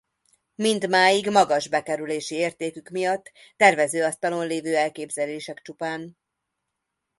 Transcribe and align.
Mindmáig 0.55 1.29
magas 1.29 1.67
bekerülési 1.67 2.35
értékük 2.35 2.89
miatt 2.89 3.31
tervező 3.55 4.03
asztalon 4.03 4.47
lévő 4.47 4.75
elképzelések 4.75 5.61
csupán. 5.61 6.17